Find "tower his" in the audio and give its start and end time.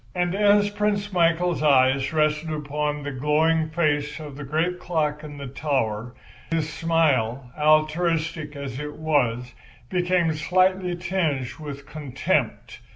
5.45-6.67